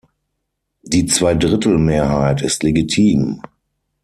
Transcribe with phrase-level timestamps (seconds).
[0.81, 3.39] Die Zweidrittelmehrheit ist legitim.